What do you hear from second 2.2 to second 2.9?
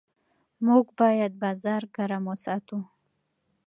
وساتو.